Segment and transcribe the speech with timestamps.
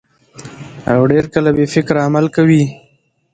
[1.11, 2.63] ډېر کله بې فکره عمل کوي.